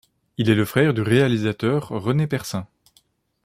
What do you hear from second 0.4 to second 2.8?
est le frère du réalisateur René Persin.